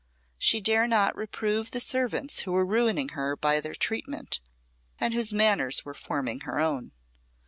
[0.39, 4.39] She dare not reprove the servants who were ruining her by their treatment,
[4.99, 6.91] and whose manners were forming her own.